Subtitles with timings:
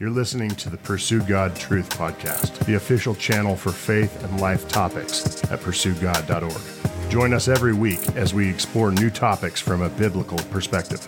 [0.00, 4.66] You're listening to the Pursue God Truth Podcast, the official channel for faith and life
[4.66, 7.10] topics at pursuegod.org.
[7.12, 11.06] Join us every week as we explore new topics from a biblical perspective.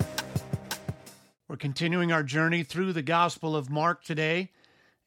[1.49, 4.53] We're continuing our journey through the Gospel of Mark today,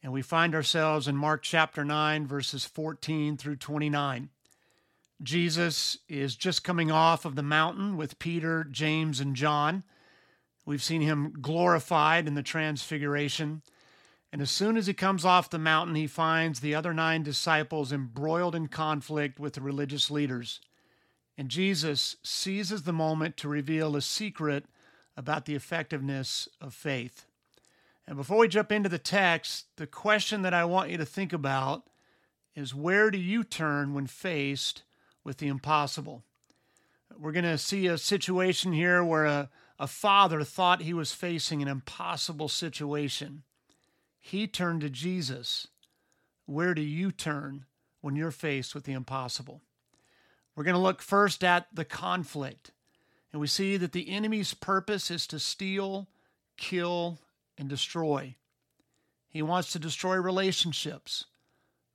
[0.03, 4.27] and we find ourselves in Mark chapter 9, verses 14 through 29.
[5.23, 9.83] Jesus is just coming off of the mountain with Peter, James, and John.
[10.69, 13.63] We've seen him glorified in the transfiguration.
[14.31, 17.91] And as soon as he comes off the mountain, he finds the other nine disciples
[17.91, 20.61] embroiled in conflict with the religious leaders.
[21.39, 24.65] And Jesus seizes the moment to reveal a secret
[25.17, 27.25] about the effectiveness of faith.
[28.05, 31.33] And before we jump into the text, the question that I want you to think
[31.33, 31.89] about
[32.55, 34.83] is where do you turn when faced
[35.23, 36.23] with the impossible?
[37.17, 41.61] We're going to see a situation here where a, a father thought he was facing
[41.61, 43.43] an impossible situation.
[44.19, 45.67] He turned to Jesus.
[46.45, 47.65] Where do you turn
[48.01, 49.61] when you're faced with the impossible?
[50.55, 52.71] We're going to look first at the conflict.
[53.31, 56.07] And we see that the enemy's purpose is to steal,
[56.57, 57.19] kill,
[57.57, 58.35] and destroy.
[59.29, 61.25] He wants to destroy relationships,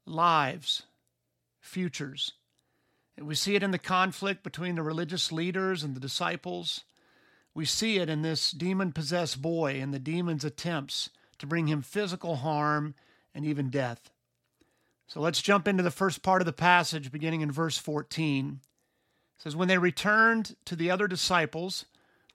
[0.07, 0.85] lives,
[1.61, 2.33] futures.
[3.17, 6.85] And we see it in the conflict between the religious leaders and the disciples.
[7.55, 11.83] We see it in this demon possessed boy and the demon's attempts to bring him
[11.83, 12.95] physical harm
[13.35, 14.11] and even death.
[15.07, 18.61] So let's jump into the first part of the passage, beginning in verse 14.
[18.63, 21.85] It says, When they returned to the other disciples,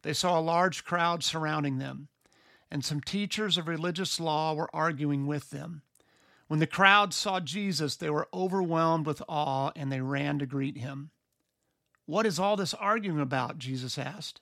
[0.03, 2.07] they saw a large crowd surrounding them,
[2.71, 5.81] and some teachers of religious law were arguing with them.
[6.47, 10.77] When the crowd saw Jesus, they were overwhelmed with awe and they ran to greet
[10.77, 11.11] him.
[12.05, 13.59] What is all this arguing about?
[13.59, 14.41] Jesus asked.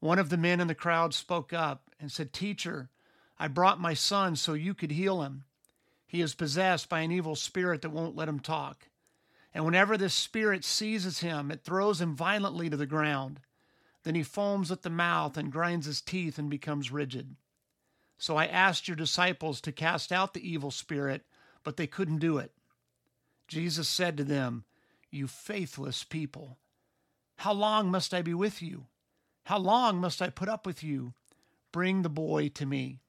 [0.00, 2.90] One of the men in the crowd spoke up and said, Teacher,
[3.38, 5.44] I brought my son so you could heal him.
[6.06, 8.88] He is possessed by an evil spirit that won't let him talk.
[9.52, 13.40] And whenever this spirit seizes him, it throws him violently to the ground.
[14.04, 17.36] Then he foams at the mouth and grinds his teeth and becomes rigid.
[18.18, 21.22] So I asked your disciples to cast out the evil spirit,
[21.62, 22.52] but they couldn't do it.
[23.46, 24.64] Jesus said to them,
[25.10, 26.58] You faithless people,
[27.36, 28.86] how long must I be with you?
[29.48, 31.14] How long must I put up with you?
[31.72, 33.00] Bring the boy to me.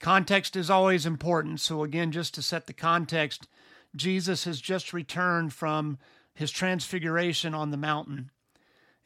[0.00, 1.60] Context is always important.
[1.60, 3.46] So, again, just to set the context,
[3.94, 5.98] Jesus has just returned from
[6.34, 8.32] his transfiguration on the mountain.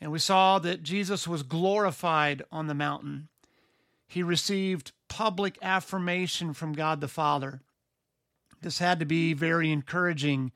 [0.01, 3.29] And we saw that Jesus was glorified on the mountain.
[4.09, 7.61] He received public affirmation from God the Father.
[8.63, 10.53] This had to be very encouraging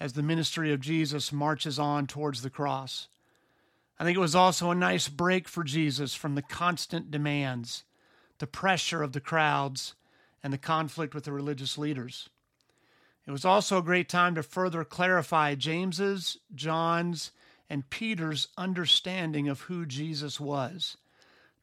[0.00, 3.08] as the ministry of Jesus marches on towards the cross.
[3.98, 7.84] I think it was also a nice break for Jesus from the constant demands
[8.38, 9.94] the pressure of the crowds,
[10.42, 12.28] and the conflict with the religious leaders.
[13.26, 17.32] It was also a great time to further clarify James's, John's,
[17.68, 20.96] and Peter's understanding of who Jesus was,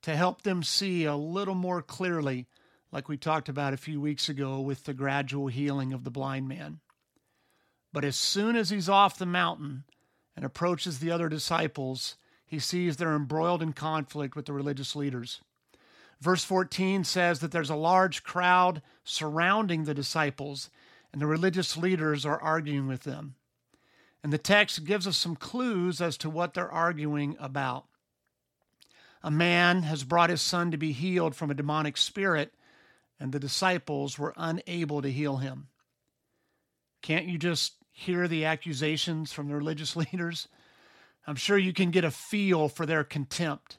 [0.02, 2.48] to help them see a little more clearly,
[2.92, 6.50] like we talked about a few weeks ago with the gradual healing of the blind
[6.50, 6.80] man.
[7.94, 9.86] But as soon as he's off the mountain
[10.36, 12.18] and approaches the other disciples,
[12.54, 15.42] he sees they're embroiled in conflict with the religious leaders.
[16.22, 20.70] Verse 14 says that there's a large crowd surrounding the disciples,
[21.12, 23.34] and the religious leaders are arguing with them.
[24.24, 27.86] And the text gives us some clues as to what they're arguing about.
[29.24, 32.54] A man has brought his son to be healed from a demonic spirit,
[33.20, 35.70] and the disciples were unable to heal him.
[37.02, 40.48] Can't you just hear the accusations from the religious leaders?
[41.26, 43.78] I'm sure you can get a feel for their contempt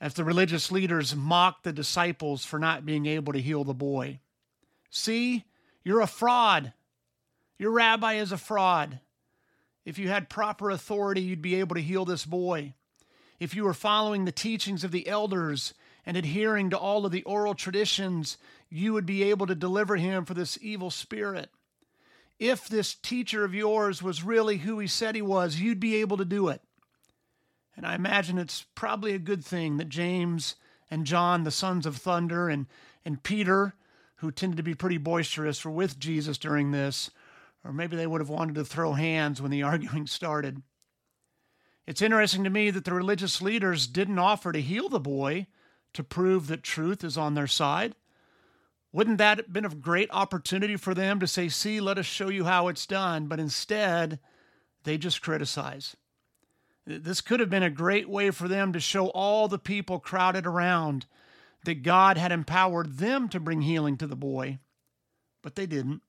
[0.00, 4.20] as the religious leaders mocked the disciples for not being able to heal the boy.
[4.90, 5.44] See,
[5.84, 6.72] you're a fraud.
[7.58, 9.00] Your rabbi is a fraud.
[9.84, 12.74] If you had proper authority, you'd be able to heal this boy.
[13.38, 15.74] If you were following the teachings of the elders
[16.06, 18.36] and adhering to all of the oral traditions,
[18.70, 21.50] you would be able to deliver him for this evil spirit.
[22.38, 26.16] If this teacher of yours was really who he said he was, you'd be able
[26.16, 26.60] to do it.
[27.76, 30.56] And I imagine it's probably a good thing that James
[30.90, 32.66] and John, the sons of thunder, and,
[33.04, 33.74] and Peter,
[34.16, 37.10] who tended to be pretty boisterous, were with Jesus during this,
[37.64, 40.62] or maybe they would have wanted to throw hands when the arguing started.
[41.86, 45.46] It's interesting to me that the religious leaders didn't offer to heal the boy
[45.92, 47.94] to prove that truth is on their side.
[48.94, 52.28] Wouldn't that have been a great opportunity for them to say, See, let us show
[52.28, 53.26] you how it's done?
[53.26, 54.20] But instead,
[54.84, 55.96] they just criticize.
[56.86, 60.46] This could have been a great way for them to show all the people crowded
[60.46, 61.06] around
[61.64, 64.60] that God had empowered them to bring healing to the boy,
[65.42, 66.02] but they didn't.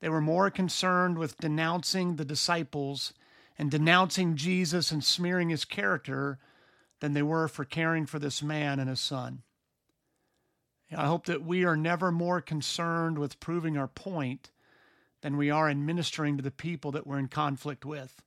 [0.00, 3.12] They were more concerned with denouncing the disciples
[3.58, 6.38] and denouncing Jesus and smearing his character
[7.00, 9.42] than they were for caring for this man and his son.
[10.96, 14.50] I hope that we are never more concerned with proving our point
[15.20, 18.22] than we are in ministering to the people that we're in conflict with.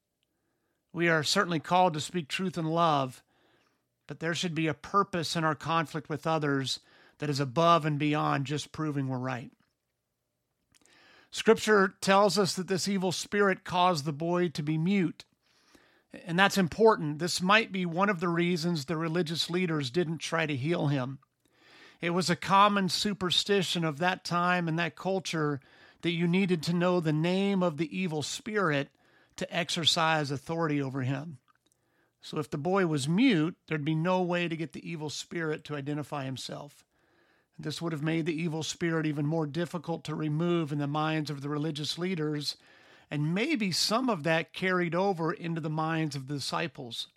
[0.94, 3.24] We are certainly called to speak truth in love,
[4.08, 6.82] but there should be a purpose in our conflict with others
[7.20, 9.52] that is above and beyond just proving we're right.
[11.32, 15.24] Scripture tells us that this evil spirit caused the boy to be mute.
[16.26, 17.20] And that's important.
[17.20, 21.20] This might be one of the reasons the religious leaders didn't try to heal him.
[22.02, 25.62] It was a common superstition of that time and that culture
[26.02, 28.90] that you needed to know the name of the evil spirit
[29.36, 31.38] to exercise authority over him.
[32.22, 35.64] So if the boy was mute, there'd be no way to get the evil spirit
[35.66, 36.86] to identify himself.
[37.58, 41.30] This would have made the evil spirit even more difficult to remove in the minds
[41.30, 42.58] of the religious leaders,
[43.10, 47.08] and maybe some of that carried over into the minds of the disciples.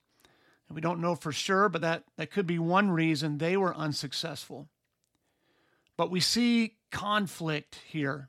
[0.69, 3.75] And we don't know for sure, but that, that could be one reason they were
[3.75, 4.69] unsuccessful.
[5.97, 8.29] But we see conflict here.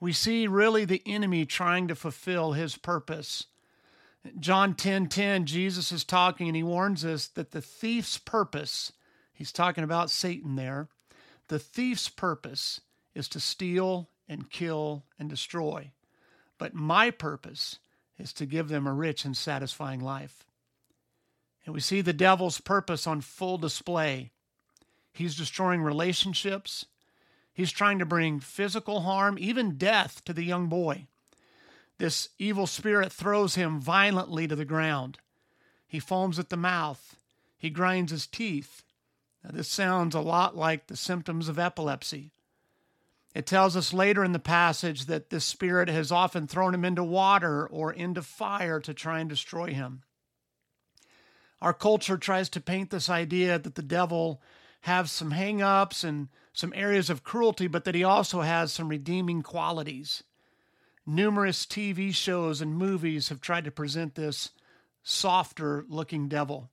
[0.00, 3.46] We see really the enemy trying to fulfill his purpose.
[4.38, 8.92] John 10:10 10, 10, Jesus is talking and he warns us that the thief's purpose,
[9.32, 10.88] he's talking about Satan there,
[11.48, 12.80] the thief's purpose
[13.14, 15.92] is to steal and kill and destroy.
[16.58, 17.78] But my purpose
[18.18, 20.46] is to give them a rich and satisfying life.
[21.64, 24.30] And we see the devil's purpose on full display.
[25.16, 26.86] He's destroying relationships.
[27.52, 31.06] He's trying to bring physical harm, even death, to the young boy.
[31.98, 35.18] This evil spirit throws him violently to the ground.
[35.86, 37.16] He foams at the mouth.
[37.58, 38.82] He grinds his teeth.
[39.42, 42.32] Now, this sounds a lot like the symptoms of epilepsy.
[43.34, 47.04] It tells us later in the passage that this spirit has often thrown him into
[47.04, 50.02] water or into fire to try and destroy him.
[51.60, 54.42] Our culture tries to paint this idea that the devil
[54.86, 58.88] has some hang ups and some areas of cruelty, but that he also has some
[58.88, 60.22] redeeming qualities.
[61.04, 64.50] Numerous TV shows and movies have tried to present this
[65.02, 66.70] softer looking devil.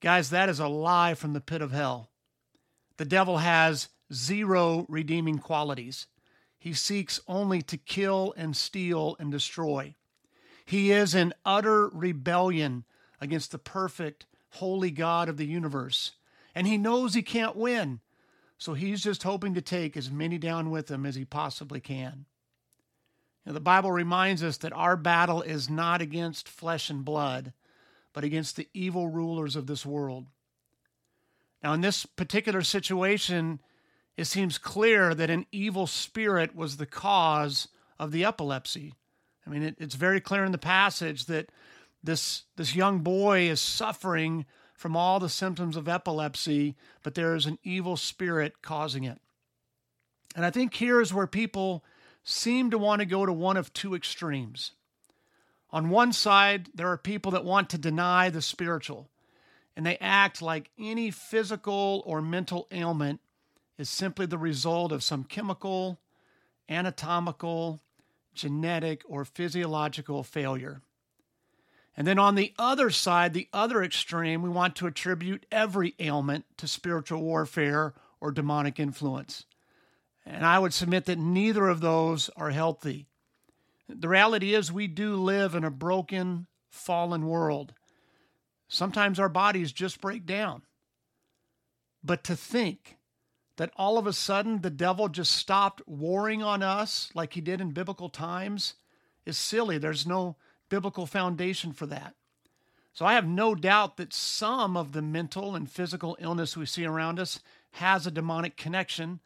[0.00, 2.08] Guys, that is a lie from the pit of hell.
[2.96, 6.06] The devil has zero redeeming qualities.
[6.58, 9.96] He seeks only to kill and steal and destroy.
[10.64, 12.84] He is in utter rebellion
[13.20, 16.12] against the perfect, holy God of the universe.
[16.56, 18.00] And he knows he can't win.
[18.56, 22.24] So he's just hoping to take as many down with him as he possibly can.
[23.44, 27.52] Now, the Bible reminds us that our battle is not against flesh and blood,
[28.14, 30.28] but against the evil rulers of this world.
[31.62, 33.60] Now, in this particular situation,
[34.16, 37.68] it seems clear that an evil spirit was the cause
[37.98, 38.94] of the epilepsy.
[39.46, 41.50] I mean, it, it's very clear in the passage that
[42.02, 47.46] this, this young boy is suffering from all the symptoms of epilepsy, but there is
[47.46, 49.18] an evil spirit causing it.
[50.34, 51.82] And I think here is where people
[52.22, 54.72] seem to want to go to one of two extremes.
[55.70, 59.08] On one side, there are people that want to deny the spiritual,
[59.76, 63.20] and they act like any physical or mental ailment
[63.78, 65.98] is simply the result of some chemical,
[66.68, 67.80] anatomical,
[68.34, 70.82] genetic, or physiological failure.
[71.96, 76.44] And then on the other side, the other extreme, we want to attribute every ailment
[76.58, 79.46] to spiritual warfare or demonic influence.
[80.26, 83.06] And I would submit that neither of those are healthy.
[83.88, 87.72] The reality is, we do live in a broken, fallen world.
[88.68, 90.62] Sometimes our bodies just break down.
[92.02, 92.98] But to think
[93.56, 97.60] that all of a sudden the devil just stopped warring on us like he did
[97.60, 98.74] in biblical times
[99.24, 99.78] is silly.
[99.78, 100.36] There's no
[100.68, 102.14] biblical foundation for that.
[102.92, 106.86] So I have no doubt that some of the mental and physical illness we see
[106.86, 107.40] around us
[107.72, 109.20] has a demonic connection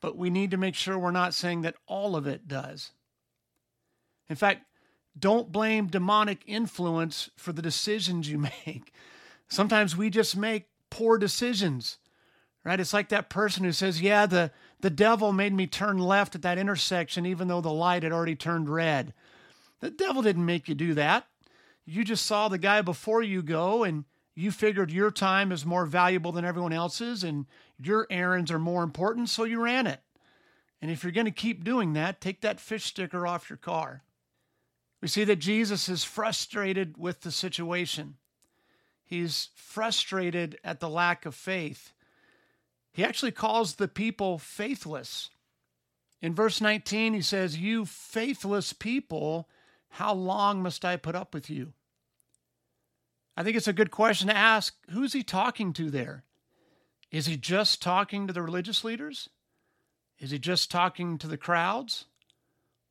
[0.00, 2.92] but we need to make sure we're not saying that all of it does.
[4.28, 4.64] In fact,
[5.18, 8.92] don't blame demonic influence for the decisions you make.
[9.48, 11.98] Sometimes we just make poor decisions,
[12.64, 12.80] right?
[12.80, 14.50] It's like that person who says, Yeah, the,
[14.80, 18.36] the devil made me turn left at that intersection, even though the light had already
[18.36, 19.14] turned red.
[19.80, 21.26] The devil didn't make you do that.
[21.84, 24.04] You just saw the guy before you go and
[24.34, 27.46] you figured your time is more valuable than everyone else's and
[27.78, 30.00] your errands are more important, so you ran it.
[30.80, 34.02] And if you're going to keep doing that, take that fish sticker off your car.
[35.00, 38.16] We see that Jesus is frustrated with the situation.
[39.04, 41.92] He's frustrated at the lack of faith.
[42.92, 45.30] he actually calls the people faithless.
[46.22, 49.48] In verse 19, he says, You faithless people,
[49.96, 51.72] how long must I put up with you?
[53.34, 56.24] I think it's a good question to ask who's he talking to there?
[57.10, 59.30] Is he just talking to the religious leaders?
[60.18, 62.04] Is he just talking to the crowds?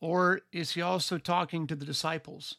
[0.02, 2.56] Or is he also talking to the disciples?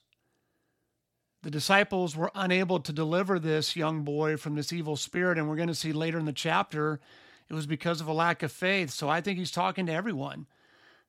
[1.42, 5.56] The disciples were unable to deliver this young boy from this evil spirit, and we're
[5.56, 7.00] going to see later in the chapter
[7.48, 8.90] it was because of a lack of faith.
[8.90, 10.46] So I think he's talking to everyone.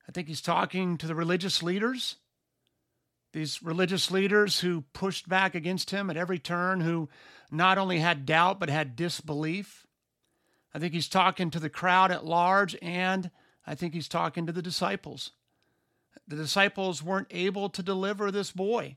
[0.08, 2.16] I think he's talking to the religious leaders,
[3.32, 7.08] these religious leaders who pushed back against him at every turn, who
[7.50, 9.86] not only had doubt, but had disbelief.
[10.74, 13.30] I think he's talking to the crowd at large, and
[13.66, 15.32] I think he's talking to the disciples.
[16.26, 18.96] The disciples weren't able to deliver this boy.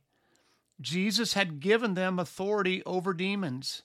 [0.79, 3.83] Jesus had given them authority over demons.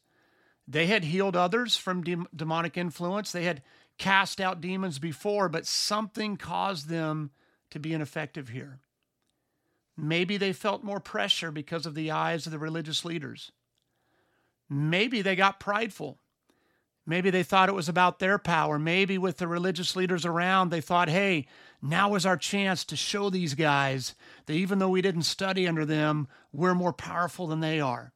[0.66, 3.30] They had healed others from de- demonic influence.
[3.30, 3.62] They had
[3.98, 7.30] cast out demons before, but something caused them
[7.70, 8.80] to be ineffective here.
[9.96, 13.52] Maybe they felt more pressure because of the eyes of the religious leaders.
[14.68, 16.18] Maybe they got prideful.
[17.06, 18.78] Maybe they thought it was about their power.
[18.78, 21.46] Maybe with the religious leaders around, they thought, hey,
[21.80, 24.14] now is our chance to show these guys
[24.46, 28.12] that even though we didn't study under them, we're more powerful than they are.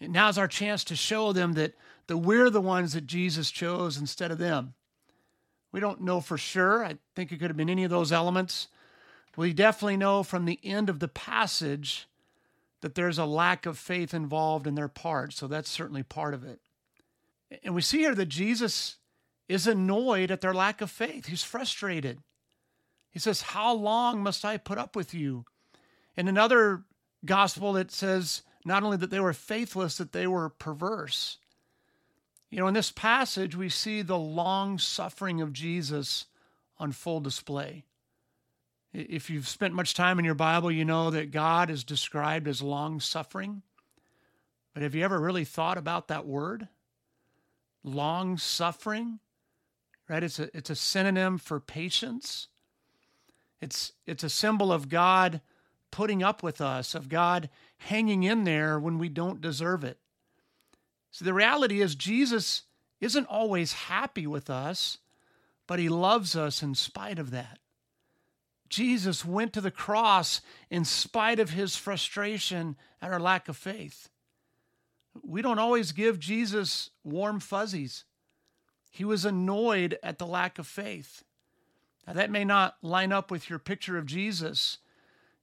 [0.00, 1.74] Now's our chance to show them that,
[2.08, 4.74] that we're the ones that Jesus chose instead of them.
[5.72, 6.84] We don't know for sure.
[6.84, 8.68] I think it could have been any of those elements.
[9.36, 12.06] We definitely know from the end of the passage
[12.80, 15.32] that there's a lack of faith involved in their part.
[15.32, 16.60] So that's certainly part of it.
[17.62, 18.96] And we see here that Jesus
[19.48, 21.26] is annoyed at their lack of faith.
[21.26, 22.18] He's frustrated.
[23.10, 25.44] He says, How long must I put up with you?
[26.16, 26.82] In another
[27.24, 31.38] gospel, it says not only that they were faithless, that they were perverse.
[32.50, 36.26] You know, in this passage, we see the long suffering of Jesus
[36.78, 37.84] on full display.
[38.98, 42.62] If you've spent much time in your Bible, you know that God is described as
[42.62, 43.60] long suffering.
[44.72, 46.68] But have you ever really thought about that word?
[47.84, 49.18] Long suffering?
[50.08, 50.22] Right?
[50.22, 52.48] It's a, it's a synonym for patience.
[53.60, 55.42] It's, it's a symbol of God
[55.90, 59.98] putting up with us, of God hanging in there when we don't deserve it.
[61.10, 62.62] So the reality is, Jesus
[63.02, 64.96] isn't always happy with us,
[65.66, 67.58] but he loves us in spite of that.
[68.68, 74.08] Jesus went to the cross in spite of his frustration at our lack of faith.
[75.22, 78.04] We don't always give Jesus warm fuzzies.
[78.90, 81.22] He was annoyed at the lack of faith.
[82.06, 84.78] Now, that may not line up with your picture of Jesus.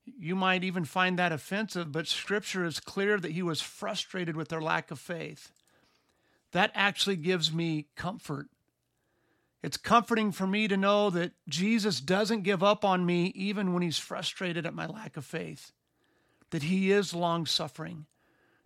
[0.06, 4.50] You might even find that offensive, but scripture is clear that he was frustrated with
[4.50, 5.52] their lack of faith.
[6.52, 8.48] That actually gives me comfort.
[9.64, 13.82] It's comforting for me to know that Jesus doesn't give up on me even when
[13.82, 15.72] he's frustrated at my lack of faith,
[16.50, 18.06] that he is long suffering,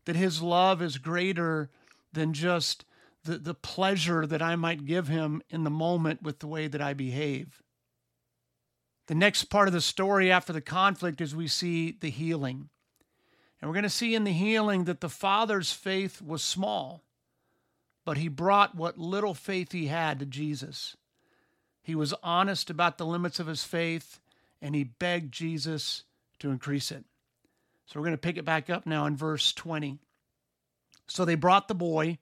[0.05, 1.69] that his love is greater
[2.11, 2.83] than just
[3.23, 6.81] the, the pleasure that I might give him in the moment with the way that
[6.81, 7.61] I behave.
[9.05, 12.69] The next part of the story after the conflict is we see the healing.
[13.61, 17.03] And we're going to see in the healing that the father's faith was small,
[18.07, 20.95] but he brought what little faith he had to Jesus.
[21.83, 24.21] He was honest about the limits of his faith,
[24.61, 26.03] and he begged Jesus
[26.39, 27.03] to increase it.
[27.85, 29.97] So we're going to pick it back up now in verse 20.
[31.09, 32.19] So they brought the boy,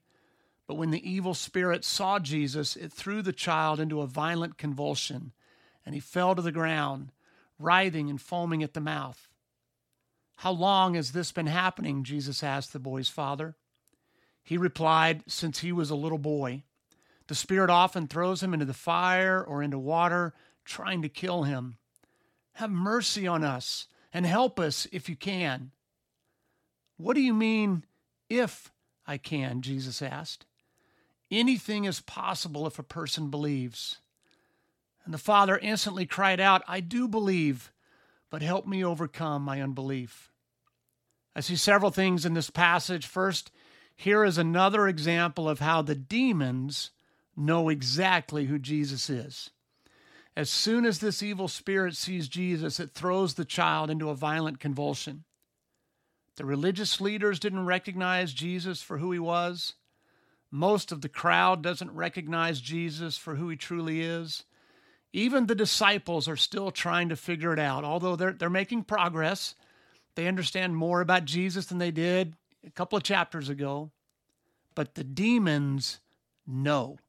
[0.66, 5.34] but when the evil spirit saw Jesus, it threw the child into a violent convulsion
[5.86, 7.12] and he fell to the ground,
[7.60, 9.28] writhing and foaming at the mouth.
[10.38, 12.04] How long has this been happening?
[12.04, 13.56] Jesus asked the boy's father.
[14.46, 16.64] He replied, Since he was a little boy.
[17.28, 20.34] The Spirit often throws him into the fire or into water,
[20.64, 21.78] trying to kill him.
[22.54, 25.72] Have mercy on us and help us if you can.
[26.98, 27.84] What do you mean,
[28.30, 28.72] if
[29.08, 29.62] I can?
[29.62, 30.46] Jesus asked.
[31.32, 33.98] Anything is possible if a person believes.
[35.04, 37.72] And the father instantly cried out, I do believe,
[38.30, 40.32] but help me overcome my unbelief.
[41.36, 43.06] I see several things in this passage.
[43.06, 43.52] First,
[43.96, 46.92] here is another example of how the demons
[47.36, 49.50] know exactly who Jesus is.
[50.36, 54.60] As soon as this evil spirit sees Jesus, it throws the child into a violent
[54.60, 55.24] convulsion.
[56.36, 59.76] The religious leaders didn't recognize Jesus for who he was.
[60.52, 64.44] Most of the crowd doesn't recognize Jesus for who he truly is.
[65.14, 69.56] Even the disciples are still trying to figure it out, although they're, they're making progress.
[70.16, 72.36] They understand more about Jesus than they did
[72.66, 73.92] a couple of chapters ago.
[74.74, 76.00] But the demons
[76.46, 77.00] know.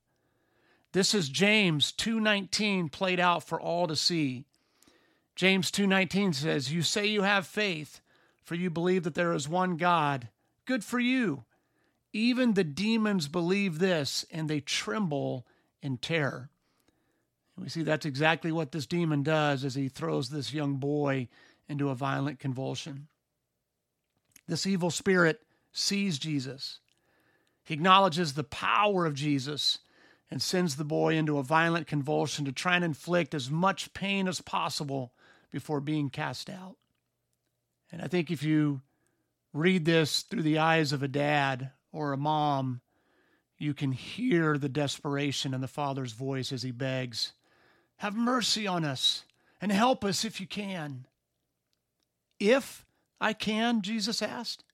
[0.92, 4.46] This is James 2:19 played out for all to see.
[5.34, 8.00] James 2:19 says, "You say you have faith,
[8.42, 10.30] for you believe that there is one God.
[10.64, 11.44] Good for you.
[12.12, 15.46] Even the demons believe this, and they tremble
[15.82, 16.50] in terror."
[17.56, 21.28] We see that's exactly what this demon does as he throws this young boy
[21.68, 23.08] into a violent convulsion.
[24.46, 25.45] This evil spirit
[25.76, 26.78] sees Jesus.
[27.64, 29.78] He acknowledges the power of Jesus
[30.30, 34.26] and sends the boy into a violent convulsion to try and inflict as much pain
[34.26, 35.12] as possible
[35.50, 36.76] before being cast out.
[37.92, 38.80] And I think if you
[39.52, 42.80] read this through the eyes of a dad or a mom,
[43.58, 47.32] you can hear the desperation in the father's voice as he begs,
[47.98, 49.24] Have mercy on us
[49.60, 51.06] and help us if you can.
[52.38, 52.84] If
[53.20, 54.64] I can, Jesus asked.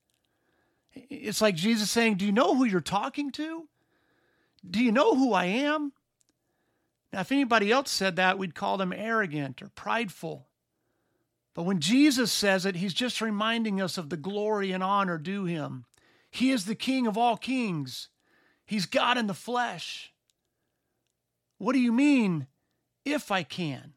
[0.95, 3.69] It's like Jesus saying, Do you know who you're talking to?
[4.69, 5.93] Do you know who I am?
[7.13, 10.47] Now, if anybody else said that, we'd call them arrogant or prideful.
[11.55, 15.45] But when Jesus says it, he's just reminding us of the glory and honor due
[15.45, 15.85] him.
[16.31, 18.09] He is the King of all kings,
[18.65, 20.13] he's God in the flesh.
[21.59, 22.49] What do you mean,
[23.05, 23.93] if I can?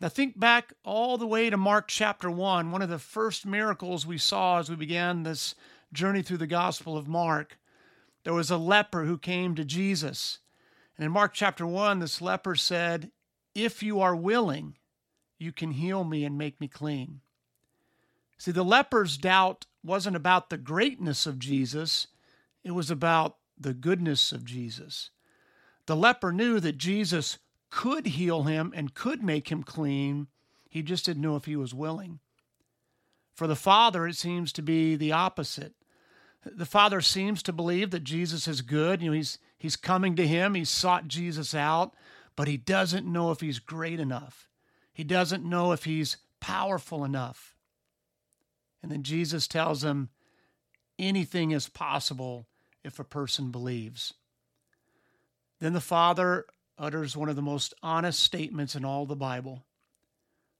[0.00, 4.06] Now, think back all the way to Mark chapter 1, one of the first miracles
[4.06, 5.56] we saw as we began this
[5.92, 7.58] journey through the Gospel of Mark.
[8.24, 10.38] There was a leper who came to Jesus.
[10.96, 13.10] And in Mark chapter 1, this leper said,
[13.54, 14.76] If you are willing,
[15.38, 17.20] you can heal me and make me clean.
[18.36, 22.08] See, the leper's doubt wasn't about the greatness of Jesus,
[22.62, 25.10] it was about the goodness of Jesus.
[25.86, 27.38] The leper knew that Jesus
[27.70, 30.26] could heal him and could make him clean.
[30.68, 32.20] He just didn't know if he was willing.
[33.34, 35.74] For the Father, it seems to be the opposite.
[36.44, 39.02] The Father seems to believe that Jesus is good.
[39.02, 40.54] You know, he's he's coming to him.
[40.54, 41.94] He's sought Jesus out,
[42.36, 44.48] but he doesn't know if he's great enough.
[44.92, 47.54] He doesn't know if he's powerful enough.
[48.82, 50.08] And then Jesus tells him
[50.98, 52.46] anything is possible
[52.84, 54.14] if a person believes.
[55.60, 56.46] Then the Father
[56.78, 59.64] utters one of the most honest statements in all the Bible,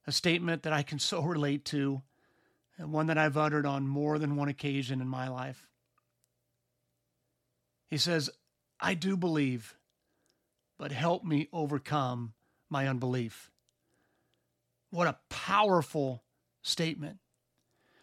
[0.05, 2.01] a statement that I can so relate to,
[2.79, 5.67] one that I've uttered on more than one occasion in my life.
[7.89, 8.29] He says,
[8.79, 9.75] I do believe,
[10.77, 12.33] but help me overcome
[12.69, 13.51] my unbelief.
[14.91, 16.23] What a powerful
[16.61, 17.17] statement.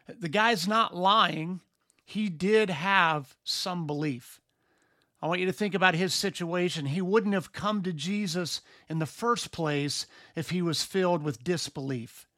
[0.09, 1.61] The guy's not lying.
[2.05, 4.41] He did have some belief.
[5.21, 6.87] I want you to think about his situation.
[6.87, 11.43] He wouldn't have come to Jesus in the first place if he was filled with
[11.43, 12.29] disbelief.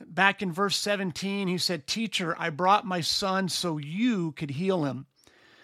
[0.00, 4.84] Back in verse 17, he said, Teacher, I brought my son so you could heal
[4.84, 5.06] him.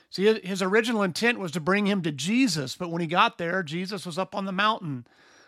[0.09, 3.63] See, his original intent was to bring him to Jesus, but when he got there,
[3.63, 5.07] Jesus was up on the mountain.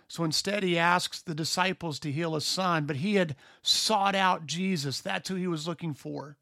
[0.09, 4.47] So instead, he asks the disciples to heal his son, but he had sought out
[4.47, 5.01] Jesus.
[5.01, 6.37] That's who he was looking for.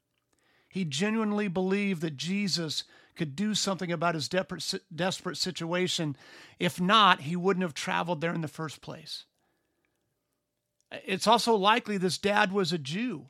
[0.67, 2.83] He genuinely believed that Jesus
[3.15, 6.15] could do something about his desperate situation.
[6.59, 9.25] If not, he wouldn't have traveled there in the first place.
[10.91, 13.27] It's also likely this dad was a Jew.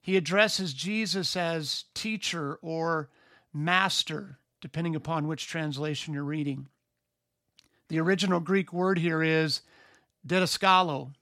[0.00, 3.10] He addresses Jesus as teacher or
[3.52, 6.68] master, depending upon which translation you're reading.
[7.88, 9.62] The original Greek word here is
[10.26, 11.12] didaskalo.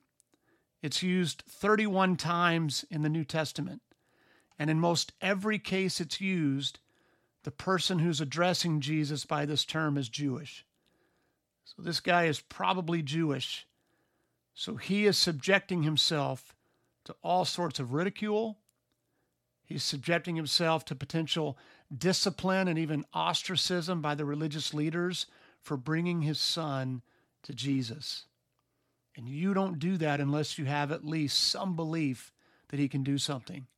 [0.83, 3.83] It's used 31 times in the New Testament.
[4.59, 6.79] And in most every case it's used,
[7.45, 10.67] the person who's addressing Jesus by this term is Jewish.
[11.65, 13.67] So this guy is probably Jewish.
[14.59, 16.57] So he is subjecting himself
[17.05, 18.59] to all sorts of ridicule.
[19.65, 21.57] He's subjecting himself to potential
[21.97, 25.27] discipline and even ostracism by the religious leaders
[25.63, 27.03] for bringing his son
[27.45, 28.25] to Jesus.
[29.17, 32.33] And you don't do that unless you have at least some belief
[32.71, 33.69] that he can do something.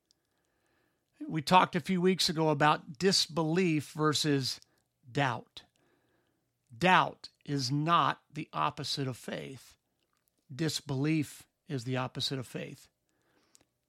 [1.29, 4.61] We talked a few weeks ago about disbelief versus
[5.13, 5.61] doubt.
[6.77, 9.75] Doubt is not the opposite of faith,
[10.55, 12.89] disbelief is the opposite of faith.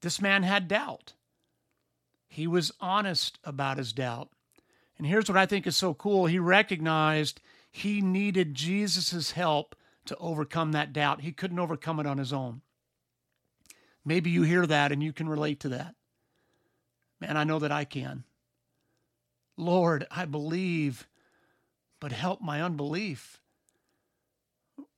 [0.01, 1.13] This man had doubt.
[2.27, 4.29] He was honest about his doubt.
[4.97, 10.15] And here's what I think is so cool he recognized he needed Jesus' help to
[10.17, 11.21] overcome that doubt.
[11.21, 12.61] He couldn't overcome it on his own.
[14.03, 15.95] Maybe you hear that and you can relate to that.
[17.19, 18.23] Man, I know that I can.
[19.57, 21.07] Lord, I believe,
[21.99, 23.40] but help my unbelief.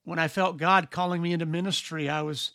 [0.04, 2.52] When I felt God calling me into ministry, I was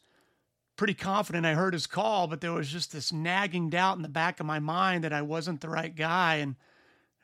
[0.77, 4.09] pretty confident I heard his call, but there was just this nagging doubt in the
[4.09, 6.37] back of my mind that I wasn't the right guy.
[6.37, 6.57] And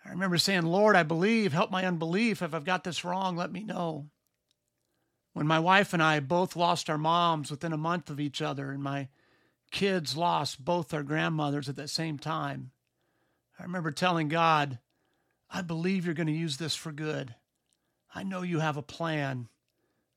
[0.05, 2.43] I remember saying, Lord, I believe, help my unbelief.
[2.43, 4.07] If I've got this wrong, let me know.
[5.35, 8.71] When my wife and I both lost our moms within a month of each other,
[8.71, 9.09] and my
[9.71, 12.71] kids lost both their grandmothers at the same time,
[13.59, 14.79] I remember telling God,
[15.51, 17.35] I believe you're going to use this for good.
[18.15, 19.49] I know you have a plan.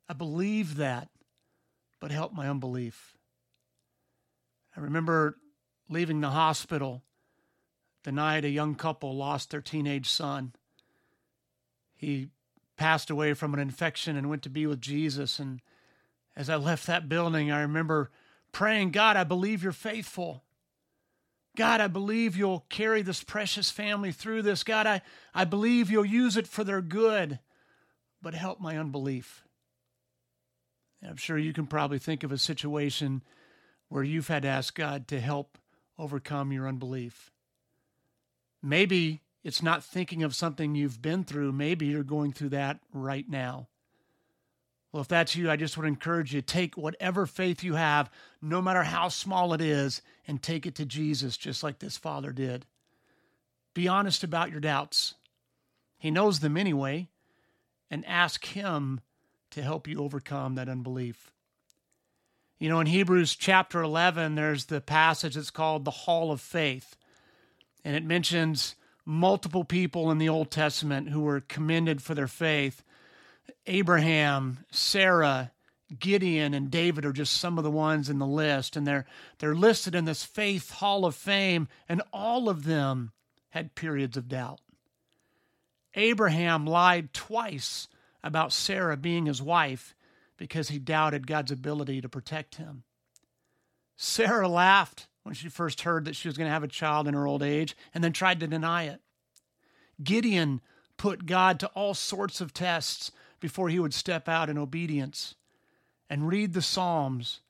[0.09, 1.09] I believe that,
[1.99, 3.15] but help my unbelief.
[4.75, 5.37] I remember
[5.89, 7.03] leaving the hospital
[8.03, 10.53] the night a young couple lost their teenage son.
[11.95, 12.29] He
[12.77, 15.39] passed away from an infection and went to be with Jesus.
[15.39, 15.61] And
[16.35, 18.11] as I left that building, I remember
[18.51, 20.43] praying, God, I believe you're faithful.
[21.57, 24.63] God, I believe you'll carry this precious family through this.
[24.63, 25.01] God, I,
[25.33, 27.39] I believe you'll use it for their good,
[28.21, 29.43] but help my unbelief.
[31.05, 33.23] I'm sure you can probably think of a situation
[33.89, 35.57] where you've had to ask God to help
[35.97, 37.31] overcome your unbelief.
[38.61, 41.51] Maybe it's not thinking of something you've been through.
[41.51, 43.67] Maybe you're going through that right now.
[44.91, 48.09] Well, if that's you, I just would encourage you take whatever faith you have,
[48.41, 52.31] no matter how small it is, and take it to Jesus, just like this father
[52.31, 52.65] did.
[53.73, 55.13] Be honest about your doubts.
[55.99, 57.09] He knows them anyway,
[57.91, 59.01] and ask Him
[59.57, 61.31] to help you overcome that unbelief.
[62.59, 66.95] You know, in Hebrews chapter 11, there's the passage that's called the Hall of Faith,
[67.83, 72.83] and it mentions multiple people in the Old Testament who were commended for their faith.
[73.65, 75.51] Abraham, Sarah,
[75.97, 79.05] Gideon, and David are just some of the ones in the list, and they're
[79.39, 83.11] they're listed in this faith hall of fame, and all of them
[83.49, 84.59] had periods of doubt.
[85.95, 87.87] Abraham lied twice
[88.27, 89.95] about Sarah being his wife
[90.37, 92.83] because he doubted God's ability to protect him.
[93.95, 97.13] Sarah laughed when she first heard that she was going to have a child in
[97.13, 99.01] her old age and then tried to deny it.
[100.03, 100.61] Gideon
[100.97, 105.35] put God to all sorts of tests before he would step out in obedience.
[106.09, 107.41] And read the Psalms,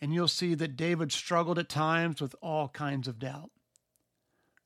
[0.00, 3.50] and you'll see that David struggled at times with all kinds of doubt.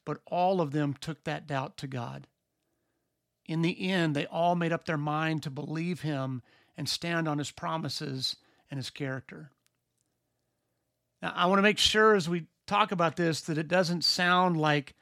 [0.05, 2.26] But all of them took that doubt to God.
[3.49, 6.43] In the end, they all made up their mind to believe him
[6.77, 8.37] and stand on his promises
[8.71, 9.51] and his character.
[11.23, 14.57] Now, I want to make sure as we talk about this that it doesn't sound
[14.57, 14.95] like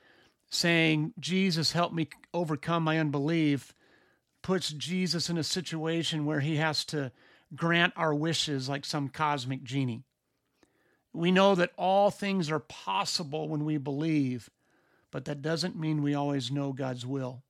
[0.51, 3.75] saying, Jesus, help me overcome my unbelief,
[4.43, 7.11] puts Jesus in a situation where he has to
[7.57, 10.05] grant our wishes like some cosmic genie.
[11.13, 14.51] We know that all things are possible when we believe,
[15.11, 17.43] but that doesn't mean we always know God's will.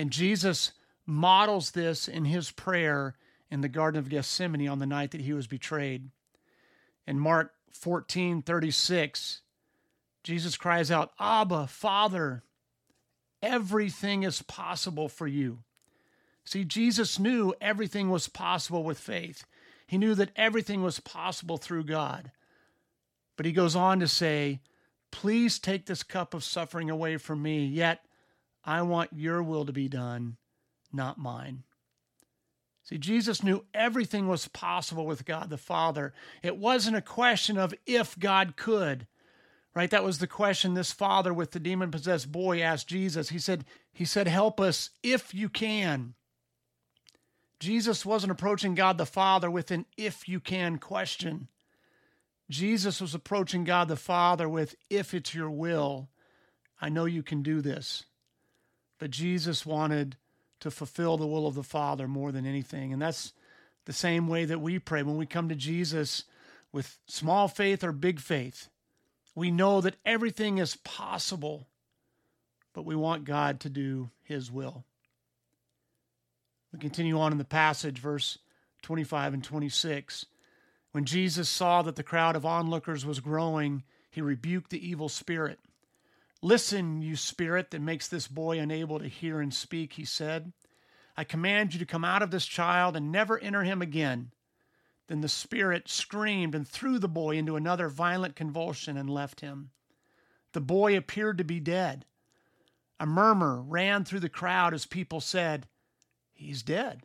[0.00, 0.72] And Jesus
[1.04, 3.16] models this in his prayer
[3.50, 6.08] in the Garden of Gethsemane on the night that he was betrayed.
[7.06, 9.42] In Mark 14 36,
[10.24, 12.44] Jesus cries out, Abba, Father,
[13.42, 15.58] everything is possible for you.
[16.46, 19.44] See, Jesus knew everything was possible with faith.
[19.86, 22.32] He knew that everything was possible through God.
[23.36, 24.62] But he goes on to say,
[25.10, 28.06] Please take this cup of suffering away from me, yet
[28.64, 30.36] I want your will to be done,
[30.92, 31.64] not mine.
[32.84, 36.12] See, Jesus knew everything was possible with God the Father.
[36.42, 39.06] It wasn't a question of if God could.
[39.74, 39.90] Right?
[39.90, 43.28] That was the question this father with the demon possessed boy asked Jesus.
[43.28, 46.14] He said, He said, Help us if you can.
[47.60, 51.46] Jesus wasn't approaching God the Father with an if you can question.
[52.48, 56.08] Jesus was approaching God the Father with, if it's your will,
[56.80, 58.04] I know you can do this.
[59.00, 60.16] But Jesus wanted
[60.60, 62.92] to fulfill the will of the Father more than anything.
[62.92, 63.32] And that's
[63.86, 66.24] the same way that we pray when we come to Jesus
[66.70, 68.68] with small faith or big faith.
[69.34, 71.66] We know that everything is possible,
[72.74, 74.84] but we want God to do His will.
[76.72, 78.38] We continue on in the passage, verse
[78.82, 80.26] 25 and 26.
[80.92, 85.58] When Jesus saw that the crowd of onlookers was growing, he rebuked the evil spirit.
[86.42, 90.52] Listen, you spirit that makes this boy unable to hear and speak, he said.
[91.16, 94.32] I command you to come out of this child and never enter him again.
[95.08, 99.70] Then the spirit screamed and threw the boy into another violent convulsion and left him.
[100.52, 102.06] The boy appeared to be dead.
[102.98, 105.66] A murmur ran through the crowd as people said,
[106.32, 107.02] He's dead.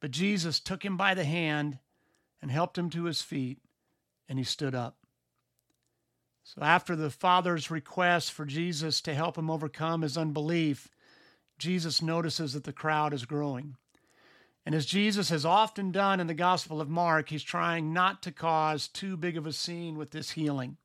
[0.00, 1.78] But Jesus took him by the hand
[2.40, 3.58] and helped him to his feet,
[4.28, 4.97] and he stood up.
[6.54, 10.88] So, after the Father's request for Jesus to help him overcome his unbelief,
[11.58, 13.76] Jesus notices that the crowd is growing.
[14.64, 18.32] And as Jesus has often done in the Gospel of Mark, he's trying not to
[18.32, 20.78] cause too big of a scene with this healing.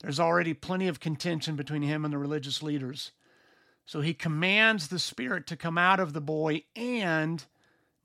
[0.00, 3.12] There's already plenty of contention between him and the religious leaders.
[3.84, 7.44] So he commands the spirit to come out of the boy and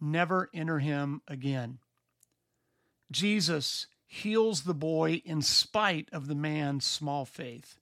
[0.02, 1.80] never enter him again.
[3.10, 7.78] Jesus heals the boy in spite of the man's small faith.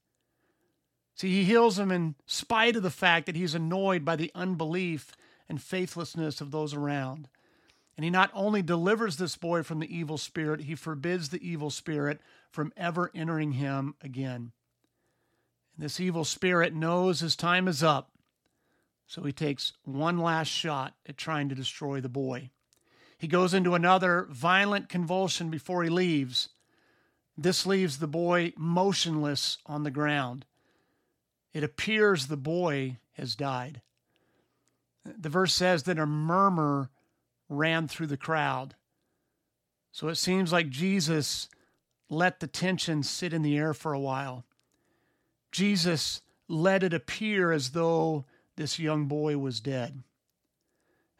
[1.16, 5.14] See, he heals him in spite of the fact that he's annoyed by the unbelief
[5.50, 7.30] and faithlessness of those around.
[7.98, 11.72] And he not only delivers this boy from the evil spirit, he forbids the evil
[11.72, 14.52] spirit from ever entering him again.
[15.76, 18.12] And this evil spirit knows his time is up,
[19.08, 22.52] so he takes one last shot at trying to destroy the boy.
[23.20, 26.50] He goes into another violent convulsion before he leaves.
[27.38, 30.46] This leaves the boy motionless on the ground.
[31.54, 33.82] It appears the boy has died.
[35.04, 36.90] The verse says that a murmur
[37.50, 38.76] ran through the crowd.
[39.92, 41.50] So it seems like Jesus
[42.10, 44.46] let the tension sit in the air for a while.
[45.52, 50.04] Jesus let it appear as though this young boy was dead.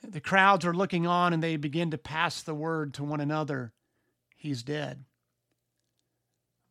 [0.08, 3.74] The crowds are looking on and they begin to pass the word to one another
[4.40, 5.04] he's dead.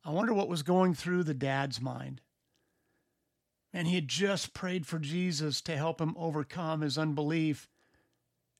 [0.03, 2.19] I wonder what was going through the dad's mind.
[3.71, 7.69] And he had just prayed for Jesus to help him overcome his unbelief.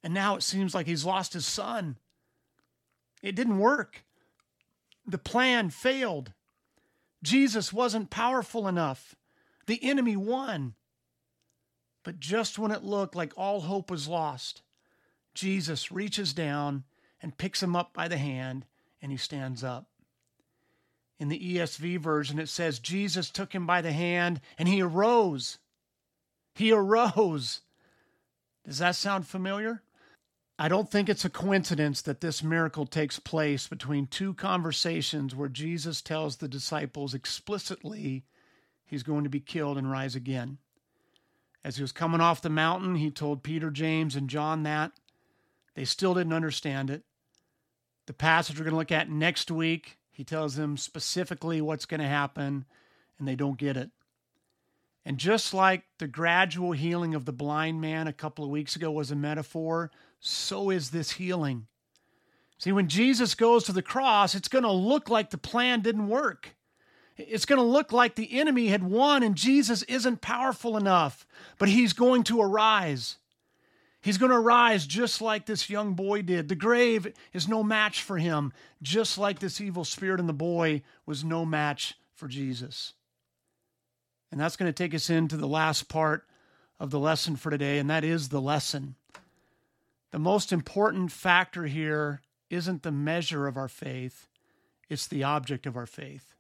[0.04, 1.98] And now it seems like he's lost his son.
[3.24, 4.06] It didn't work.
[5.08, 6.34] The plan failed.
[7.24, 9.16] Jesus wasn't powerful enough.
[9.66, 10.76] The enemy won.
[12.10, 14.64] But just when it looked like all hope was lost,
[15.36, 16.84] Jesus reaches down
[17.22, 18.66] and picks him up by the hand
[19.00, 19.86] and he stands up.
[21.20, 25.60] In the ESV version, it says, Jesus took him by the hand and he arose.
[26.56, 27.62] He arose.
[28.66, 29.84] Does that sound familiar?
[30.58, 35.48] I don't think it's a coincidence that this miracle takes place between two conversations where
[35.48, 38.24] Jesus tells the disciples explicitly
[38.84, 40.58] he's going to be killed and rise again.
[41.64, 44.92] As he was coming off the mountain, he told Peter, James, and John that.
[45.76, 47.04] They still didn't understand it.
[48.06, 52.02] The passage we're going to look at next week he tells them specifically what's going
[52.02, 52.66] to happen,
[53.18, 53.90] and they don't get it.
[55.06, 58.92] And just like the gradual healing of the blind man a couple of weeks ago
[58.92, 61.68] was a metaphor, so is this healing.
[62.58, 66.10] See, when Jesus goes to the cross, it's going to look like the plan didn't
[66.10, 66.54] work.
[67.20, 71.28] It's going to look like the enemy had won and Jesus isn't powerful enough,
[71.58, 73.18] but he's going to arise.
[74.02, 76.48] He's going to arise just like this young boy did.
[76.48, 80.84] The grave is no match for him, just like this evil spirit in the boy
[81.06, 82.94] was no match for Jesus.
[84.32, 86.26] And that's going to take us into the last part
[86.80, 88.96] of the lesson for today, and that is the lesson.
[90.12, 94.28] The most important factor here isn't the measure of our faith,
[94.88, 96.36] it's the object of our faith.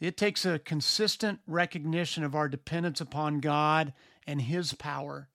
[0.00, 3.92] It takes a consistent recognition of our dependence upon God
[4.26, 5.28] and His power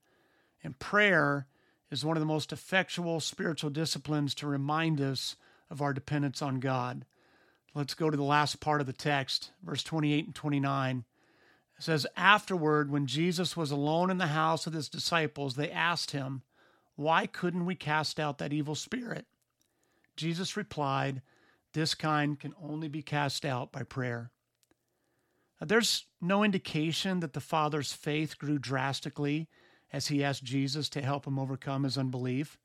[0.63, 1.47] and prayer
[1.89, 5.35] is one of the most effectual spiritual disciplines to remind us
[5.69, 7.05] of our dependence on God.
[7.73, 11.05] Let's go to the last part of the text, verse 28 and 29.
[11.77, 16.11] It says, Afterward, when Jesus was alone in the house with his disciples, they asked
[16.11, 16.43] him,
[16.95, 19.25] Why couldn't we cast out that evil spirit?
[20.15, 21.21] Jesus replied,
[21.73, 24.31] This kind can only be cast out by prayer.
[25.63, 29.47] There's no indication that the Father's faith grew drastically
[29.93, 32.57] as he asked Jesus to help him overcome his unbelief.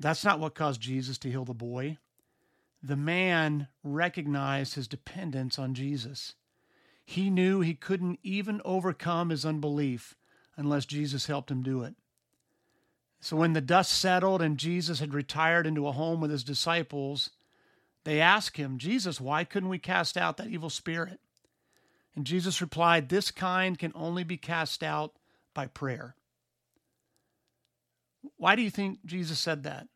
[0.00, 1.98] That's not what caused Jesus to heal the boy.
[2.82, 6.34] The man recognized his dependence on Jesus.
[7.04, 10.14] He knew he couldn't even overcome his unbelief
[10.56, 11.94] unless Jesus helped him do it.
[13.20, 17.30] So when the dust settled and Jesus had retired into a home with his disciples,
[18.04, 21.18] they asked him, Jesus, why couldn't we cast out that evil spirit?
[22.18, 25.12] And Jesus replied, This kind can only be cast out
[25.54, 26.16] by prayer.
[28.36, 29.86] Why do you think Jesus said that?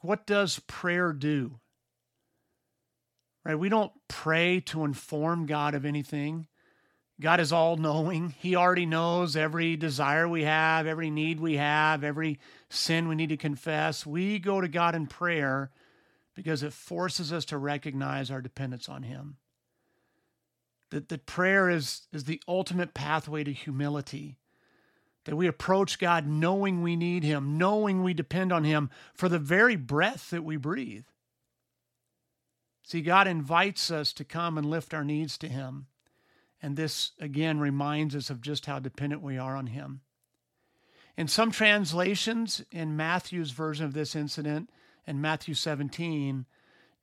[0.00, 1.60] What does prayer do?
[3.44, 3.54] Right?
[3.54, 6.48] We don't pray to inform God of anything.
[7.20, 8.34] God is all knowing.
[8.40, 13.28] He already knows every desire we have, every need we have, every sin we need
[13.28, 14.04] to confess.
[14.04, 15.70] We go to God in prayer
[16.34, 19.36] because it forces us to recognize our dependence on Him.
[20.90, 24.38] That, that prayer is, is the ultimate pathway to humility
[25.24, 29.38] that we approach God knowing we need Him, knowing we depend on Him for the
[29.38, 31.04] very breath that we breathe.
[32.82, 35.86] See, God invites us to come and lift our needs to Him.
[36.62, 40.02] And this, again, reminds us of just how dependent we are on Him.
[41.16, 44.68] In some translations, in Matthew's version of this incident,
[45.06, 46.44] in Matthew 17,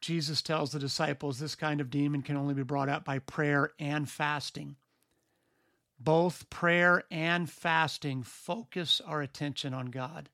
[0.01, 3.71] Jesus tells the disciples this kind of demon can only be brought out by prayer
[3.79, 4.75] and fasting.
[5.99, 10.29] Both prayer and fasting focus our attention on God.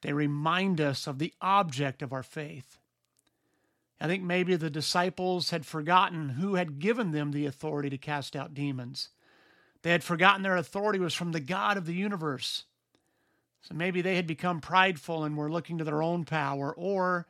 [0.00, 2.78] They remind us of the object of our faith.
[4.00, 8.34] I think maybe the disciples had forgotten who had given them the authority to cast
[8.34, 9.10] out demons.
[9.82, 12.64] They had forgotten their authority was from the God of the universe.
[13.60, 17.26] So maybe they had become prideful and were looking to their own power, or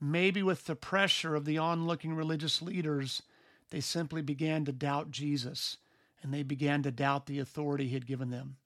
[0.00, 3.22] maybe with the pressure of the onlooking religious leaders,
[3.70, 5.76] they simply began to doubt Jesus
[6.22, 8.56] and they began to doubt the authority he had given them.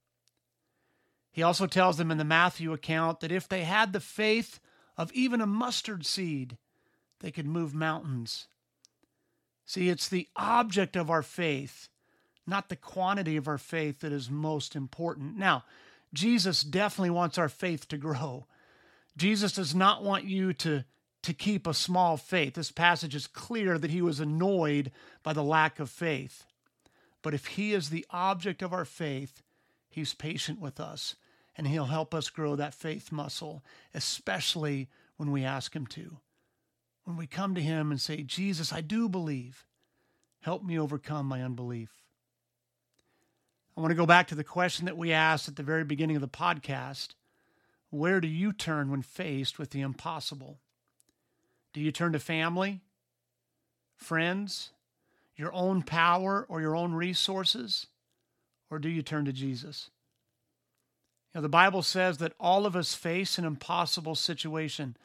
[1.30, 4.60] He also tells them in the Matthew account that if they had the faith
[4.96, 6.56] of even a mustard seed,
[7.20, 8.46] they could move mountains.
[9.66, 11.88] See, it's the object of our faith,
[12.46, 15.36] not the quantity of our faith, that is most important.
[15.36, 15.64] Now,
[16.12, 18.46] Jesus definitely wants our faith to grow.
[19.16, 20.84] Jesus does not want you to,
[21.24, 22.54] to keep a small faith.
[22.54, 26.44] This passage is clear that he was annoyed by the lack of faith.
[27.22, 29.42] But if he is the object of our faith,
[29.88, 31.16] he's patient with us
[31.56, 36.18] and he'll help us grow that faith muscle, especially when we ask him to.
[37.04, 39.64] When we come to him and say, Jesus, I do believe.
[40.40, 41.90] Help me overcome my unbelief.
[43.76, 46.16] I want to go back to the question that we asked at the very beginning
[46.16, 47.14] of the podcast
[47.90, 50.58] Where do you turn when faced with the impossible?
[51.74, 52.80] Do you turn to family,
[53.96, 54.70] friends,
[55.36, 57.88] your own power, or your own resources?
[58.70, 59.90] Or do you turn to Jesus?
[61.32, 64.96] You know, the Bible says that all of us face an impossible situation.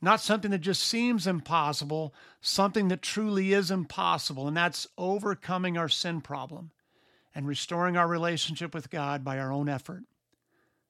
[0.00, 5.88] Not something that just seems impossible, something that truly is impossible, and that's overcoming our
[5.88, 6.70] sin problem
[7.34, 10.04] and restoring our relationship with God by our own effort.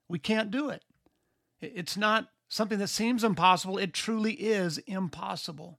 [0.08, 0.82] We can't do it.
[1.60, 5.78] It's not something that seems impossible, it truly is impossible.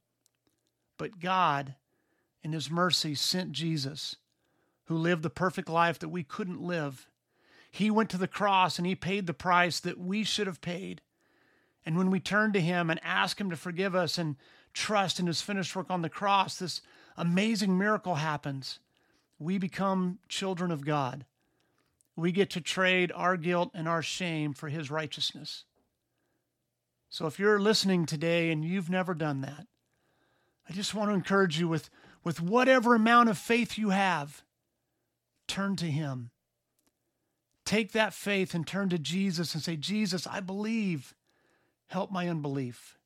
[0.97, 1.75] But God,
[2.41, 4.15] in His mercy, sent Jesus,
[4.85, 7.07] who lived the perfect life that we couldn't live.
[7.69, 11.01] He went to the cross and He paid the price that we should have paid.
[11.85, 14.35] And when we turn to Him and ask Him to forgive us and
[14.73, 16.81] trust in His finished work on the cross, this
[17.15, 18.79] amazing miracle happens
[19.37, 21.25] we become children of God.
[22.15, 25.65] We get to trade our guilt and our shame for His righteousness.
[27.13, 29.67] So if you're listening today and you've never done that,
[30.67, 31.91] I just want to encourage you with,
[32.23, 34.41] with whatever amount of faith you have,
[35.47, 36.31] turn to Him.
[37.65, 41.13] Take that faith and turn to Jesus and say, Jesus, I believe.
[41.85, 42.97] Help my unbelief.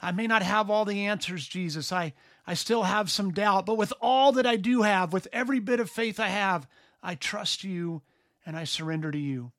[0.00, 1.92] I may not have all the answers, Jesus.
[1.92, 2.14] I,
[2.46, 5.78] I still have some doubt, but with all that I do have, with every bit
[5.78, 6.66] of faith I have,
[7.02, 8.00] I trust you
[8.46, 9.52] and I surrender to you.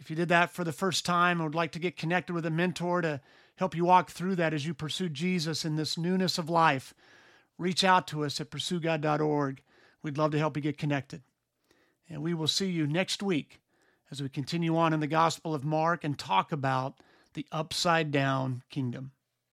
[0.00, 2.46] If you did that for the first time and would like to get connected with
[2.46, 3.20] a mentor to
[3.56, 6.94] help you walk through that as you pursue Jesus in this newness of life,
[7.58, 9.62] reach out to us at pursuegod.org.
[10.02, 11.22] We'd love to help you get connected.
[12.08, 13.60] And we will see you next week
[14.10, 16.94] as we continue on in the Gospel of Mark and talk about
[17.34, 19.12] the upside down kingdom.